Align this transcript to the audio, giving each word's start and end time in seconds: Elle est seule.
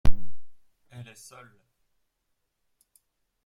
Elle 0.89 1.09
est 1.09 1.13
seule. 1.15 1.61